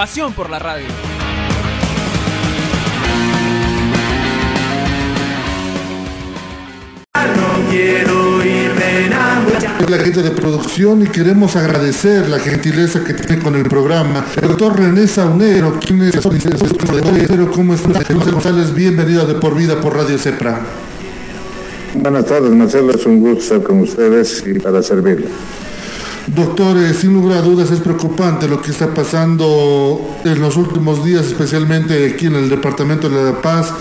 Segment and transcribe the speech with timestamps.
[0.00, 0.86] Pasión por la radio.
[9.90, 14.24] la gente de producción y queremos agradecer la gentileza que tiene con el programa.
[14.40, 16.18] El doctor René Saunero, quien es
[17.54, 18.02] ¿cómo está?
[18.14, 20.60] José González, bienvenido de por vida por Radio Cepra.
[21.94, 25.26] Buenas tardes, Marcelo, es un gusto estar con ustedes y para servirle.
[26.34, 31.04] Doctor, eh, sin lugar a dudas es preocupante lo que está pasando en los últimos
[31.04, 33.72] días, especialmente aquí en el Departamento de La Paz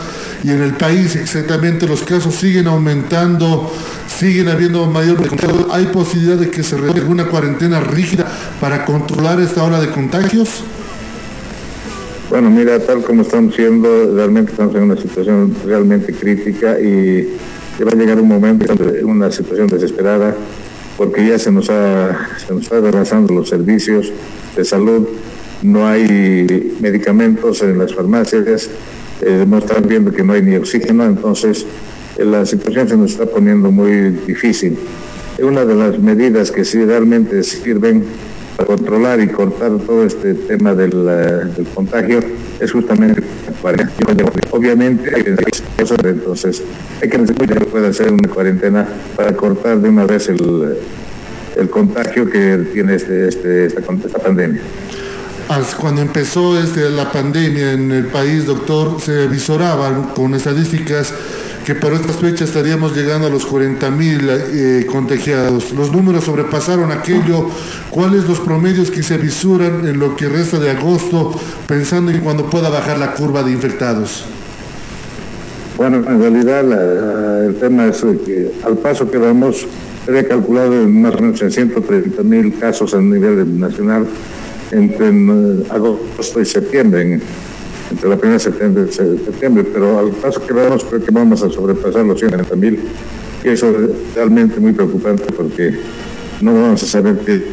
[0.44, 1.16] y en el país.
[1.16, 3.72] Exactamente, los casos siguen aumentando,
[4.08, 5.18] siguen habiendo mayor...
[5.72, 8.26] ¿Hay posibilidad de que se realice una cuarentena rígida
[8.60, 10.64] para controlar esta ola de contagios?
[12.32, 17.28] Bueno, mira, tal como estamos siendo, realmente estamos en una situación realmente crítica y
[17.84, 20.36] va a llegar un momento, una situación desesperada
[21.00, 24.12] porque ya se nos ha se está retrasando los servicios
[24.54, 25.08] de salud,
[25.62, 28.70] no hay medicamentos en las farmacias,
[29.22, 31.66] eh, no están viendo que no hay ni oxígeno, entonces
[32.18, 34.78] eh, la situación se nos está poniendo muy difícil.
[35.42, 38.04] Una de las medidas que sí realmente sirven
[38.58, 40.92] para controlar y cortar todo este tema del
[41.74, 42.20] contagio
[42.60, 43.22] es justamente
[44.52, 46.62] obviamente hay que entonces
[47.02, 50.78] hay que que puede hacer una cuarentena para cortar de una vez el,
[51.56, 54.62] el contagio que tiene este, este, esta, esta pandemia.
[55.80, 61.12] Cuando empezó este, la pandemia en el país, doctor, se visoraban con estadísticas
[61.70, 65.72] que para estas fechas estaríamos llegando a los 40 mil eh, contagiados.
[65.72, 67.46] Los números sobrepasaron aquello.
[67.92, 71.32] ¿Cuáles los promedios que se visuran en lo que resta de agosto,
[71.68, 74.26] pensando en cuando pueda bajar la curva de infectados?
[75.78, 79.68] Bueno, en realidad la, el tema es que al paso que vamos,
[80.08, 84.08] había calculado más o menos en 130 mil casos a nivel nacional
[84.72, 87.20] entre en, agosto y septiembre,
[87.92, 91.50] entre la primera septiembre y septiembre, pero al paso que vamos creo que vamos a
[91.50, 92.80] sobrepasar los 130 mil
[93.44, 95.80] y eso es realmente muy preocupante porque
[96.42, 97.44] no vamos a saber qué,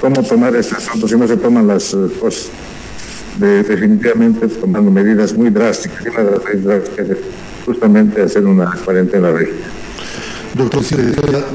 [0.00, 2.48] cómo tomar este asunto si no se toman las cosas
[3.38, 6.82] de, definitivamente tomando medidas muy drásticas una de las medidas
[7.64, 9.66] justamente hacer una cuarentena rígida.
[10.54, 10.82] Doctor,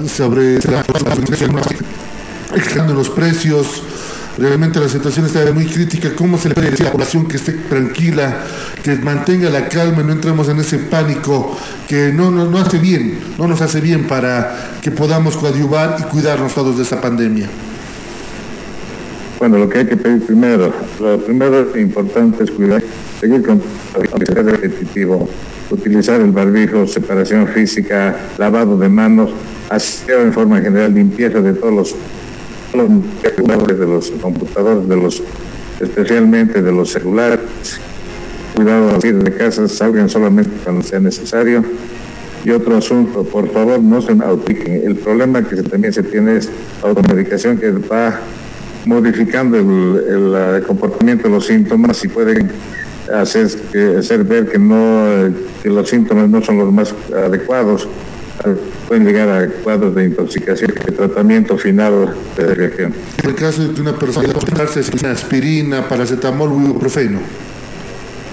[0.07, 0.57] sobre
[2.55, 3.81] exagerando los precios,
[4.37, 6.11] realmente la situación está muy crítica.
[6.15, 8.43] ¿Cómo se le puede decir a la población que esté tranquila,
[8.83, 13.19] que mantenga la calma, no entremos en ese pánico que no, no, no hace bien,
[13.37, 17.47] no nos hace bien para que podamos coadyuvar y cuidarnos todos de esta pandemia?
[19.39, 22.83] Bueno, lo que hay que pedir primero, lo primero importante es cuidar,
[23.19, 23.61] seguir con
[23.95, 25.27] el repetitivo,
[25.71, 29.31] utilizar el barbijo, separación física, lavado de manos,
[29.69, 31.95] hacer en forma general limpieza de todos los
[32.71, 35.21] de los computadores, de los,
[35.79, 37.79] especialmente de los celulares.
[38.55, 41.63] Cuidado al ir de casa, salgan solamente cuando sea necesario.
[42.43, 44.81] Y otro asunto, por favor, no se autiquen.
[44.83, 46.49] El problema que también se tiene es
[46.81, 48.19] automedicación que va
[48.85, 52.49] modificando el, comportamiento de los síntomas y pueden
[53.13, 53.47] hacer,
[53.97, 57.87] hacer ver que, no, que los síntomas no son los más adecuados
[58.91, 62.93] pueden llegar a cuadros de intoxicación y tratamiento final de reacción.
[63.23, 67.19] En el caso de que una persona tomarse aspirina, paracetamol o ibuprofeno.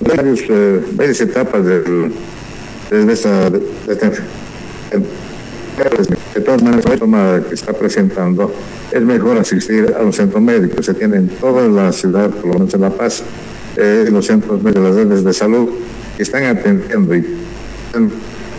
[0.04, 2.12] Eh, varias etapas del,
[2.90, 4.10] de, esta, de, esta
[6.34, 8.52] de todas maneras, el síntoma que está presentando,
[8.90, 10.82] es mejor asistir a un centro médico.
[10.82, 13.22] Se tiene en toda la ciudad, por lo menos en La Paz,
[13.76, 15.68] eh, los centros de las redes de salud
[16.16, 17.24] que están atendiendo y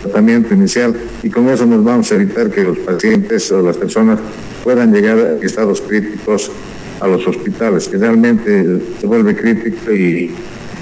[0.02, 4.18] tratamiento inicial y con eso nos vamos a evitar que los pacientes o las personas
[4.64, 6.50] puedan llegar a estados críticos
[7.00, 10.34] a los hospitales, que realmente se vuelve crítico y,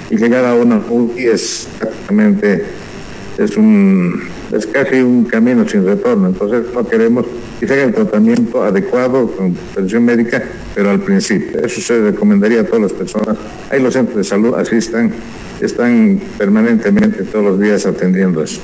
[0.09, 2.65] y llegar a una UTI es exactamente
[3.37, 4.21] es un
[4.51, 6.27] es casi un camino sin retorno.
[6.27, 7.25] Entonces no queremos
[7.59, 10.43] que se haga el tratamiento adecuado con atención médica,
[10.73, 11.59] pero al principio.
[11.63, 13.37] Eso se recomendaría a todas las personas.
[13.69, 15.11] Ahí los centros de salud asistan,
[15.65, 18.61] están permanentemente todos los días atendiendo eso.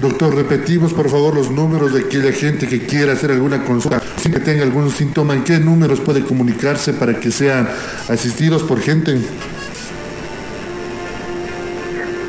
[0.00, 4.32] Doctor, repetimos por favor los números de aquella gente que quiera hacer alguna consulta, sin
[4.32, 7.68] que tenga algún síntoma, ¿en qué números puede comunicarse para que sean
[8.08, 9.18] asistidos por gente?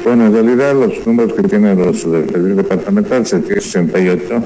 [0.04, 4.44] Bueno, en realidad los números que tienen los del departamental, 768,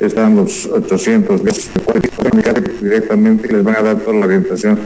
[0.00, 1.42] están los 800
[2.80, 4.78] directamente y les van a dar toda la orientación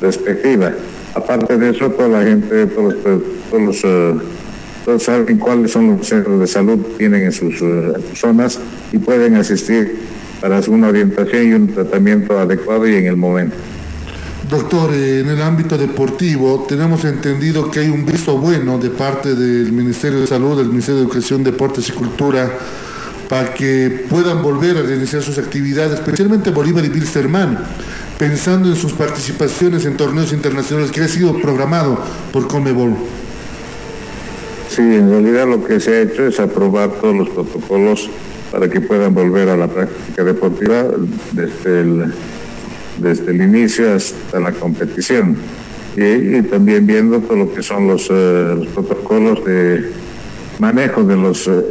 [0.00, 0.72] respectiva.
[1.16, 2.94] Aparte de eso, toda la gente, todos
[3.52, 4.14] los, eh,
[4.84, 8.60] todos saben cuáles son los centros de salud que tienen en sus uh, zonas
[8.92, 9.98] y pueden asistir
[10.42, 13.56] para una orientación y un tratamiento adecuado y en el momento.
[14.50, 19.34] Doctor, eh, en el ámbito deportivo tenemos entendido que hay un visto bueno de parte
[19.34, 22.48] del Ministerio de Salud, del Ministerio de Educación, Deportes y Cultura,
[23.28, 27.58] para que puedan volver a realizar sus actividades, especialmente Bolívar y Bilsterman,
[28.18, 31.98] pensando en sus participaciones en torneos internacionales que ha sido programado
[32.32, 32.94] por Comebol.
[34.68, 38.10] Sí, en realidad lo que se ha hecho es aprobar todos los protocolos
[38.50, 40.84] para que puedan volver a la práctica deportiva
[41.32, 42.12] desde el
[42.98, 45.36] desde el inicio hasta la competición.
[45.96, 49.90] Y, también viendo todo lo que son los, eh, protocolos de
[50.58, 51.62] manejo de los eh,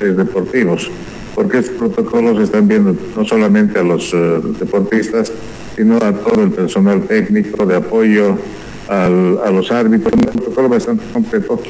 [0.00, 0.90] deportivos,
[1.34, 5.32] porque estos protocolos están viendo no solamente a los eh, deportistas,
[5.76, 8.36] sino a todo el personal técnico de apoyo,
[8.88, 11.62] a los árbitros, un protocolo bastante completo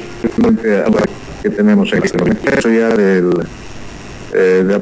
[1.43, 2.17] que tenemos en este
[2.57, 3.29] Eso del,
[4.31, 4.81] de, de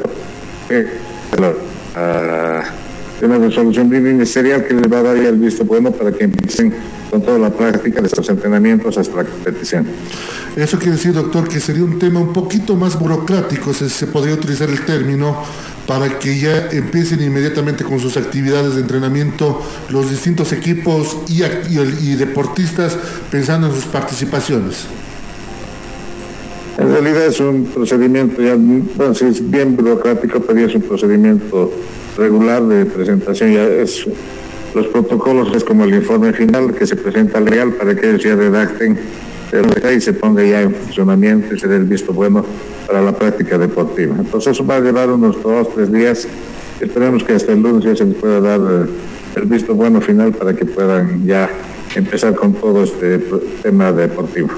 [3.21, 6.73] una resolución ministerial que les va a dar ya el visto bueno para que empiecen
[7.09, 9.85] con toda la práctica de estos entrenamientos hasta la competición.
[10.55, 14.33] Eso quiere decir, doctor, que sería un tema un poquito más burocrático, si se podría
[14.35, 15.37] utilizar el término,
[15.87, 22.15] para que ya empiecen inmediatamente con sus actividades de entrenamiento los distintos equipos y, y,
[22.15, 22.95] deportistas
[23.31, 24.85] pensando en sus participaciones.
[26.77, 31.71] En realidad es un procedimiento, ya, bueno, si es bien burocrático, pero es un procedimiento
[32.19, 34.05] regular de presentación, ya es
[34.75, 38.23] los protocolos es como el informe final que se presenta al real para que ellos
[38.23, 38.99] ya redacten
[39.95, 42.45] y se ponga ya en funcionamiento y se dé el visto bueno
[42.85, 44.15] para la práctica deportiva.
[44.19, 46.27] Entonces eso va a llevar unos dos, tres días.
[46.79, 48.89] Esperemos que hasta el lunes ya se les pueda dar eh,
[49.37, 51.49] el visto bueno final para que puedan ya
[51.95, 53.19] empezar con todo este
[53.63, 54.49] tema deportivo.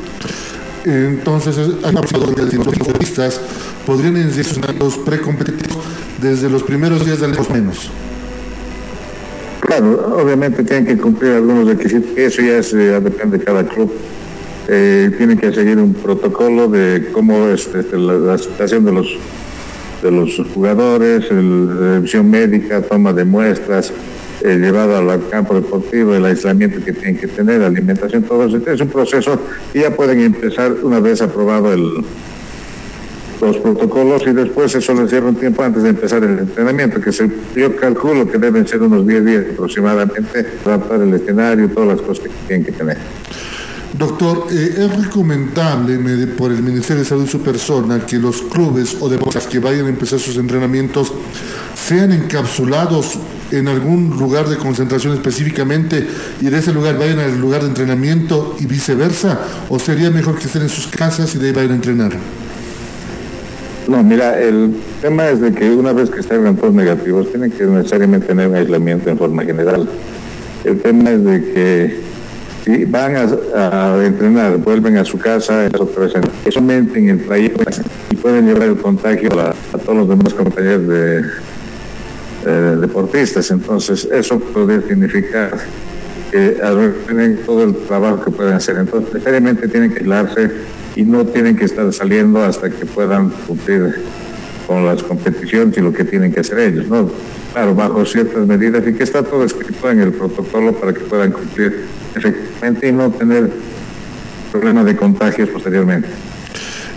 [0.83, 3.41] Entonces, los
[3.85, 5.90] podrían iniciar los precompetitivos
[6.21, 7.89] desde los primeros días del menos.
[9.61, 12.41] Claro, obviamente tienen que cumplir algunos requisitos, eso
[12.77, 13.91] ya, depende de cada club.
[14.67, 19.17] Eh, tienen que seguir un protocolo de cómo es este, la, situación de los
[20.03, 23.93] de los jugadores, la revisión médica, toma de muestras,
[24.43, 28.57] eh, llevado al campo deportivo, el aislamiento que tienen que tener, la alimentación, todo eso.
[28.67, 29.39] Es un proceso
[29.75, 32.03] y ya pueden empezar una vez aprobado el,
[33.47, 37.11] los protocolos y después eso les lleva un tiempo antes de empezar el entrenamiento, que
[37.11, 42.01] se, yo calculo que deben ser unos 10 días aproximadamente, adaptar el escenario, todas las
[42.01, 42.97] cosas que tienen que tener.
[43.97, 45.97] Doctor, eh, ¿es recomendable
[46.27, 49.85] por el Ministerio de Salud y su persona que los clubes o deportes que vayan
[49.85, 51.11] a empezar sus entrenamientos
[51.75, 53.19] sean encapsulados
[53.51, 56.07] en algún lugar de concentración específicamente
[56.39, 59.39] y de ese lugar vayan al lugar de entrenamiento y viceversa?
[59.69, 62.11] ¿O sería mejor que estén en sus casas y de ahí vayan a entrenar?
[63.87, 67.63] No, mira, el tema es de que una vez que salgan todos negativos, tienen que
[67.65, 69.89] necesariamente tener un aislamiento en forma general.
[70.63, 72.11] El tema es de que
[72.63, 75.67] si van a, entrenar, vuelven a su casa,
[76.49, 77.63] solamente en el trayecto
[78.11, 81.21] y pueden llevar el contagio a, todos los demás compañeros de
[82.45, 83.49] eh, deportistas.
[83.49, 85.57] Entonces, eso podría significar
[86.31, 86.57] que
[87.07, 88.77] tienen todo el trabajo que pueden hacer.
[88.77, 90.51] Entonces, necesariamente tienen que aislarse
[91.01, 93.95] y no tienen que estar saliendo hasta que puedan cumplir
[94.67, 97.09] con las competiciones y lo que tienen que hacer ellos, ¿no?
[97.53, 101.31] Claro, bajo ciertas medidas y que está todo escrito en el protocolo para que puedan
[101.31, 103.49] cumplir efectivamente y no tener
[104.51, 106.07] problemas de contagios posteriormente.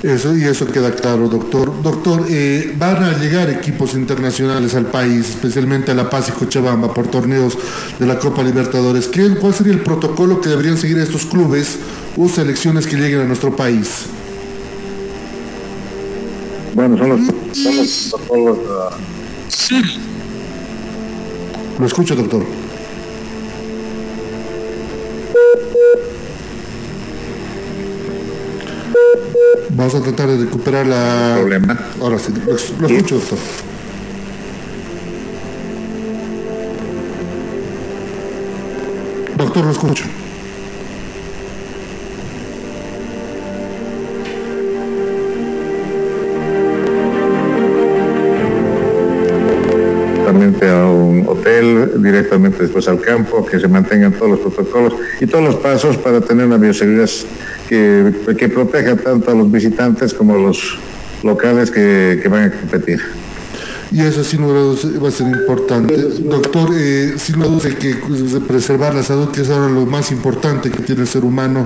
[0.05, 1.83] Eso, y eso queda claro, doctor.
[1.83, 6.93] Doctor, eh, van a llegar equipos internacionales al país, especialmente a La Paz y Cochabamba,
[6.93, 7.57] por torneos
[7.99, 9.09] de la Copa Libertadores.
[9.09, 11.79] ¿Qué, ¿Cuál sería el protocolo que deberían seguir estos clubes
[12.19, 14.03] o selecciones que lleguen a nuestro país?
[16.75, 18.59] Bueno, son los, protocolos...
[19.49, 19.81] Sí.
[21.79, 22.45] Lo escucho, doctor.
[29.87, 31.35] Vamos a tratar de recuperar la...
[31.37, 31.79] Problema.
[32.01, 33.39] Ahora sí, lo, lo escucho, doctor.
[39.37, 40.05] Doctor, lo escucho.
[50.35, 55.27] directamente a un hotel, directamente después al campo, que se mantengan todos los protocolos y
[55.27, 57.09] todos los pasos para tener una bioseguridad
[57.69, 60.79] que, que proteja tanto a los visitantes como a los
[61.23, 63.01] locales que, que van a competir
[63.95, 65.95] y eso sin lugar a dudas va a ser importante.
[65.95, 67.95] Doctor, eh, sin lugar a dudas hay que
[68.41, 71.65] preservar la salud, que es ahora lo más importante que tiene el ser humano,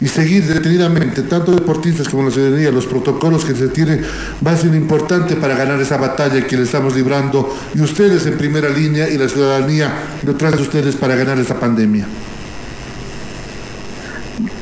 [0.00, 4.00] y seguir detenidamente, tanto deportistas como la ciudadanía, los protocolos que se tienen,
[4.46, 8.38] va a ser importante para ganar esa batalla que le estamos librando, y ustedes en
[8.38, 9.92] primera línea y la ciudadanía
[10.22, 12.06] detrás de ustedes para ganar esa pandemia.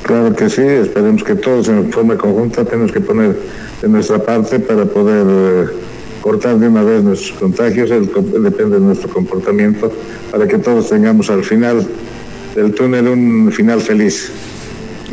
[0.06, 3.36] Claro que sí, esperemos que todos en forma conjunta tenemos que poner
[3.82, 5.26] de nuestra parte para poder...
[5.28, 5.86] Eh,
[6.26, 9.92] cortar de una vez nuestros contagios, depende de nuestro comportamiento,
[10.32, 11.86] para que todos tengamos al final
[12.56, 14.32] del túnel un final feliz.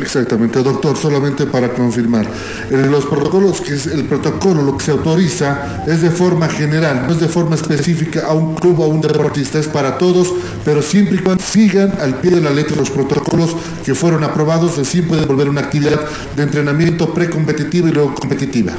[0.00, 2.26] Exactamente, doctor, solamente para confirmar.
[2.70, 7.12] los protocolos, que es el protocolo, lo que se autoriza es de forma general, no
[7.12, 10.32] es de forma específica a un club o a un deportista, es para todos,
[10.64, 14.78] pero siempre y cuando sigan al pie de la letra los protocolos que fueron aprobados,
[14.78, 16.00] así puede volver una actividad
[16.36, 18.72] de entrenamiento precompetitiva y luego competitiva.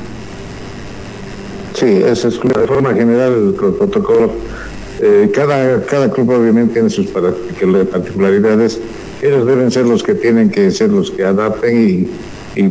[1.76, 4.32] Sí, esa es de forma general el protocolo.
[5.02, 8.80] Eh, cada, cada club obviamente tiene sus particularidades.
[9.22, 12.10] Ellos deben ser los que tienen que ser los que adapten
[12.56, 12.66] y,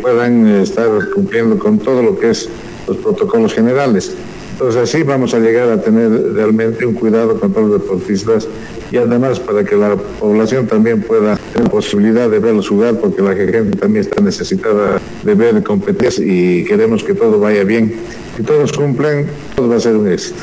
[0.00, 2.48] puedan estar cumpliendo con todo lo que es
[2.86, 4.14] los protocolos generales.
[4.52, 8.48] Entonces así vamos a llegar a tener realmente un cuidado con todos los deportistas
[8.90, 13.34] y además para que la población también pueda tener posibilidad de verlos jugar porque la
[13.34, 17.94] gente también está necesitada de ver competir y queremos que todo vaya bien.
[18.36, 20.42] Si todos cumplen, todo va a ser un éxito.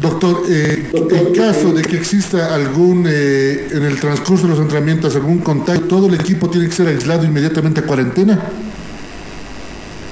[0.00, 5.14] Doctor, eh, en caso de que exista algún, eh, en el transcurso de los entrenamientos,
[5.14, 8.40] algún contacto, ¿todo el equipo tiene que ser aislado inmediatamente a cuarentena?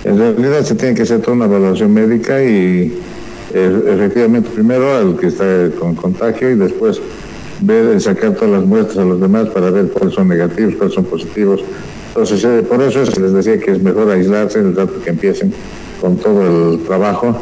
[0.04, 3.00] En realidad se tiene que hacer toda una evaluación médica y
[3.54, 7.00] eh, efectivamente primero al que está con contagio y después
[7.62, 11.04] ver, sacar todas las muestras a los demás para ver cuáles son negativos, cuáles son
[11.04, 11.62] positivos.
[12.08, 15.52] Entonces, eh, por eso les decía que es mejor aislarse en el rato que empiecen
[16.00, 17.40] con todo el trabajo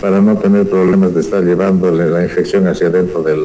[0.00, 3.40] para no tener problemas de estar llevándole la infección hacia adentro del,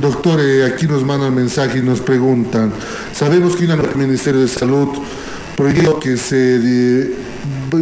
[0.00, 2.72] Doctor, eh, aquí nos mandan mensaje y nos preguntan,
[3.12, 4.88] sabemos que el Ministerio de Salud
[5.56, 6.58] prohibió que se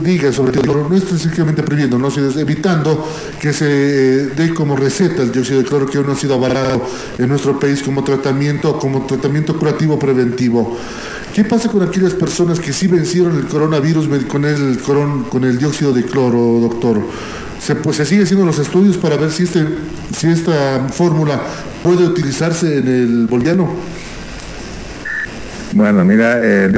[0.02, 3.08] diga sobre todo, no específicamente prohibiendo, no, sino evitando
[3.40, 6.34] que se eh, dé como receta el dióxido de cloro que aún no ha sido
[6.34, 6.82] avalado
[7.18, 10.76] en nuestro país como tratamiento, como tratamiento curativo preventivo.
[11.34, 14.78] ¿Qué pasa con aquellas personas que sí vencieron el coronavirus con el,
[15.44, 17.00] el dióxido de cloro, doctor?
[17.60, 19.64] Se, pues, se sigue haciendo los estudios para ver si, este,
[20.16, 21.40] si esta fórmula
[21.84, 23.70] puede utilizarse en el boliviano.
[25.72, 26.72] Bueno, mira, eh,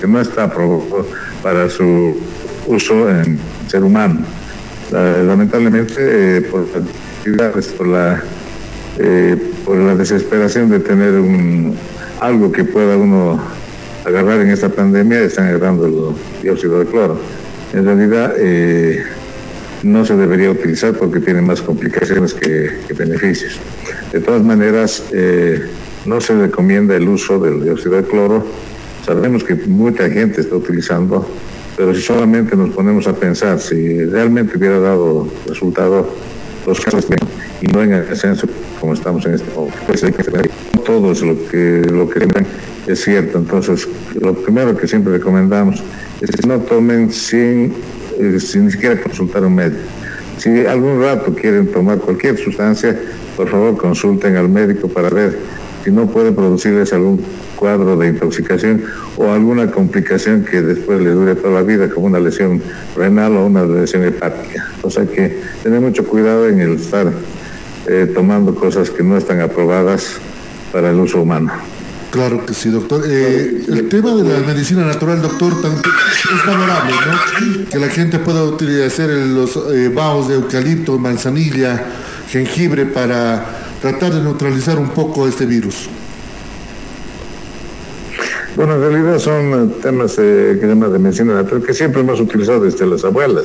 [0.00, 1.08] que no está aprobado
[1.42, 2.16] para su
[2.68, 4.20] uso en ser humano.
[4.92, 8.22] lamentablemente, eh, por, por la
[8.98, 11.76] eh, por la desesperación de tener un,
[12.20, 13.40] algo que pueda uno
[14.04, 17.18] agarrar en esta pandemia, están agarrando el dióxido de cloro.
[17.72, 19.02] En realidad, eh,
[19.82, 23.58] no se debería utilizar porque tiene más complicaciones que, que beneficios.
[24.12, 25.04] De todas maneras,
[26.04, 28.44] no se recomienda el uso del dióxido de cloro.
[29.04, 31.26] Sabemos que mucha gente está utilizando,
[31.76, 36.08] pero si solamente nos ponemos a pensar si realmente hubiera dado resultado
[36.66, 37.06] los casos
[37.60, 38.46] y no en el ascenso
[38.80, 40.04] como estamos en este momento, pues
[40.84, 42.26] todo es lo que lo que
[42.86, 43.38] es cierto.
[43.38, 43.88] Entonces,
[44.20, 45.82] lo primero que siempre recomendamos
[46.20, 47.74] es que no tomen sin,
[48.18, 49.82] eh, sin siquiera consultar a un médico.
[50.38, 52.98] Si algún rato quieren tomar cualquier sustancia,
[53.36, 55.38] por favor consulten al médico para ver
[55.84, 57.22] si no puede producirles algún
[57.56, 58.82] cuadro de intoxicación
[59.18, 62.62] o alguna complicación que después les dure toda la vida, como una lesión
[62.96, 64.66] renal o una lesión hepática.
[64.82, 67.12] O sea que tener mucho cuidado en el estar
[67.86, 70.16] eh, tomando cosas que no están aprobadas
[70.72, 71.52] para el uso humano.
[72.10, 73.02] Claro que sí, doctor.
[73.06, 77.68] Eh, el tema de la medicina natural, doctor, es valorable, ¿no?
[77.68, 81.84] Que la gente pueda utilizar los eh, baos de eucalipto, manzanilla,
[82.30, 85.90] jengibre para tratar de neutralizar un poco este virus?
[88.56, 92.18] Bueno, en realidad son eh, temas que se llaman de medicina natural que siempre hemos
[92.18, 93.44] utilizado desde las abuelas.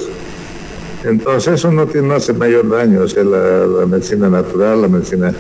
[1.04, 5.34] Entonces eso no, tiene, no hace mayor daño, o sea, la, medicina natural, la medicina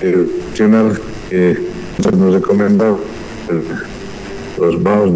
[0.00, 1.58] funcional que
[2.16, 2.94] nos recomienda
[4.60, 5.10] los baos,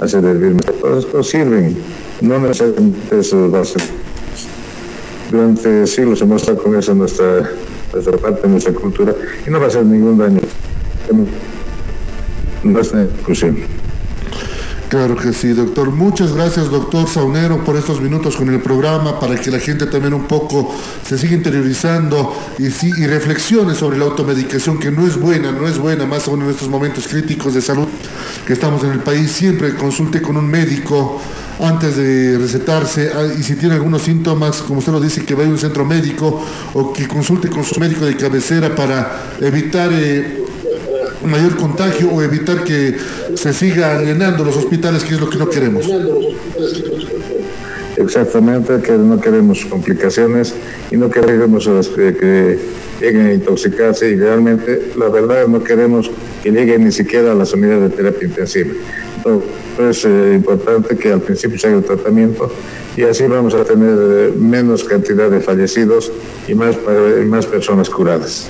[0.00, 1.76] hacer hervir, todo esto sirven.
[2.22, 3.97] No necesariamente eso va a ser.
[5.30, 7.50] Durante siglos hemos estado con eso nuestra,
[7.92, 9.14] nuestra parte, nuestra cultura,
[9.46, 10.40] y no va a hacer ningún daño.
[12.62, 13.58] No es discusión.
[14.88, 15.90] Claro que sí, doctor.
[15.90, 20.14] Muchas gracias, doctor Saunero, por estos minutos con el programa, para que la gente también
[20.14, 20.74] un poco
[21.06, 25.76] se siga interiorizando y, y reflexione sobre la automedicación, que no es buena, no es
[25.76, 27.86] buena, más aún en estos momentos críticos de salud
[28.46, 29.30] que estamos en el país.
[29.30, 31.20] Siempre consulte con un médico
[31.60, 35.48] antes de recetarse ah, y si tiene algunos síntomas, como usted lo dice, que vaya
[35.48, 39.90] a un centro médico o que consulte con su médico de cabecera para evitar...
[39.92, 40.44] Eh,
[41.24, 42.96] mayor contagio o evitar que
[43.34, 45.84] se siga llenando los hospitales, que es lo que no queremos.
[47.98, 50.54] Exactamente, que no queremos complicaciones
[50.90, 52.58] y no queremos que, que
[53.00, 56.08] lleguen a intoxicarse y realmente la verdad no queremos
[56.42, 58.70] que lleguen ni siquiera a las unidades de terapia intensiva.
[59.16, 62.52] Entonces es eh, importante que al principio se haga el tratamiento
[62.96, 66.12] y así vamos a tener eh, menos cantidad de fallecidos
[66.46, 66.76] y más,
[67.20, 68.48] y más personas curadas.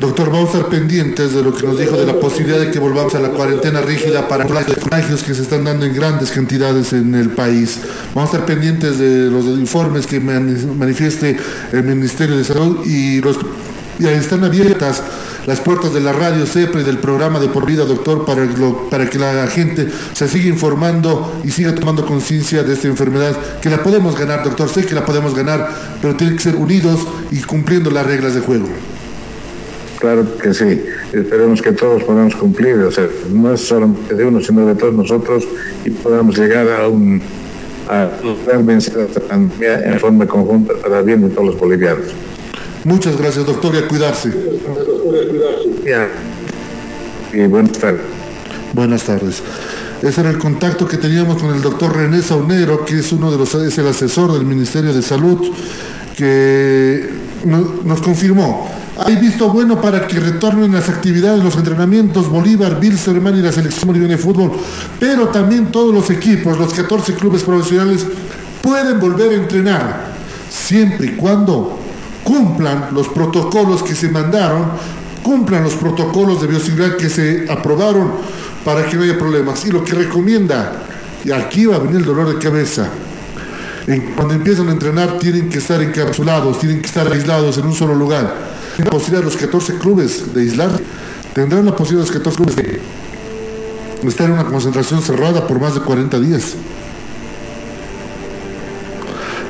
[0.00, 2.78] Doctor, vamos a estar pendientes de lo que nos dijo de la posibilidad de que
[2.78, 7.16] volvamos a la cuarentena rígida para contagios que se están dando en grandes cantidades en
[7.16, 7.80] el país.
[8.14, 11.36] Vamos a estar pendientes de los informes que manifieste
[11.72, 13.20] el Ministerio de Salud y
[14.06, 15.02] están abiertas
[15.46, 18.46] las puertas de la radio CEPRE y del programa de por vida, doctor, para,
[18.90, 23.68] para que la gente se siga informando y siga tomando conciencia de esta enfermedad, que
[23.68, 27.00] la podemos ganar, doctor, sé que la podemos ganar, pero tiene que ser unidos
[27.32, 28.68] y cumpliendo las reglas de juego.
[29.98, 34.40] Claro que sí, esperemos que todos podamos cumplir, o sea, no es solamente de uno,
[34.40, 35.44] sino de todos nosotros
[35.84, 37.20] y podamos llegar a un
[37.88, 38.08] a
[38.58, 42.06] vencer esta pandemia en forma conjunta para bien de todos los bolivianos.
[42.84, 44.30] Muchas gracias, doctor, y a cuidarse.
[45.84, 46.08] Ya.
[47.32, 48.00] Y buenas tardes.
[48.74, 49.42] Buenas tardes.
[50.02, 53.38] Ese era el contacto que teníamos con el doctor René Saunero, que es uno de
[53.38, 55.50] los, es el asesor del Ministerio de Salud,
[56.16, 57.08] que
[57.84, 58.70] nos confirmó
[59.04, 63.86] hay visto bueno para que retornen las actividades, los entrenamientos, Bolívar, Bilsterman y la selección
[63.86, 64.52] boliviana de fútbol,
[64.98, 68.04] pero también todos los equipos, los 14 clubes profesionales
[68.60, 70.06] pueden volver a entrenar,
[70.50, 71.78] siempre y cuando
[72.24, 74.66] cumplan los protocolos que se mandaron,
[75.22, 78.12] cumplan los protocolos de bioseguridad que se aprobaron
[78.64, 79.64] para que no haya problemas.
[79.64, 80.72] Y lo que recomienda,
[81.24, 82.88] y aquí va a venir el dolor de cabeza,
[84.16, 87.94] cuando empiezan a entrenar tienen que estar encapsulados, tienen que estar aislados en un solo
[87.94, 88.47] lugar
[88.84, 90.70] la posibilidad los 14 clubes de aislar,
[91.34, 92.80] tendrán la posibilidad los 14 clubes de
[94.08, 96.54] estar en una concentración cerrada por más de 40 días.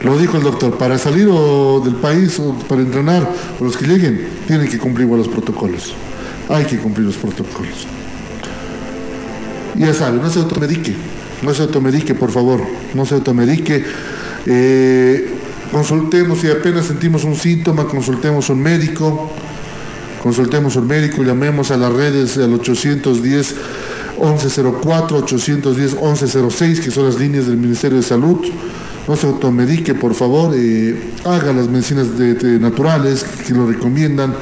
[0.03, 3.29] Lo dijo el doctor, para salir del país o para entrenar,
[3.61, 5.93] o los que lleguen, tienen que cumplir los protocolos.
[6.49, 7.87] Hay que cumplir los protocolos.
[9.75, 10.95] Ya saben, no se automedique,
[11.43, 12.61] no se automedique, por favor,
[12.95, 13.85] no se automedique.
[14.47, 15.38] Eh,
[15.71, 19.31] Consultemos, si apenas sentimos un síntoma, consultemos a un médico,
[20.23, 23.55] consultemos a un médico, llamemos a las redes al 810
[24.19, 28.39] 1104, 810 1106, que son las líneas del Ministerio de Salud.
[29.07, 32.09] No se automedique, por favor, eh, haga las medicinas
[32.61, 34.35] naturales que lo recomiendan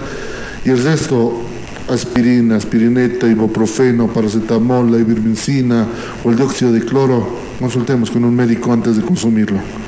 [0.65, 1.43] y el resto,
[1.89, 5.87] aspirina, aspirineta, ibuprofeno, paracetamol, la ivermectina
[6.25, 7.29] o el dióxido de cloro,
[7.61, 9.86] consultemos con un médico antes de consumirlo.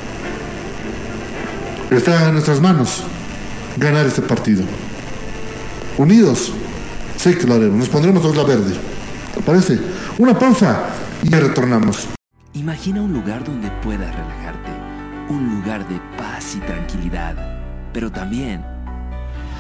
[1.90, 3.02] Está en nuestras manos
[3.78, 4.62] ganar este partido.
[5.96, 6.52] Unidos,
[7.16, 7.78] sé que lo haremos.
[7.78, 8.74] Nos pondremos todos la verde.
[9.34, 9.78] ¿Te parece?
[10.18, 10.90] Una pausa
[11.22, 12.06] y retornamos.
[12.52, 14.70] Imagina un lugar donde puedas relajarte.
[15.30, 17.34] Un lugar de paz y tranquilidad.
[17.94, 18.62] Pero también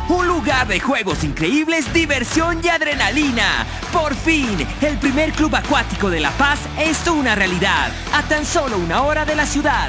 [0.08, 3.66] un lugar de juegos increíbles, diversión y adrenalina.
[3.92, 7.92] Por fin, el primer club acuático de La Paz es una realidad.
[8.14, 9.88] A tan solo una hora de la ciudad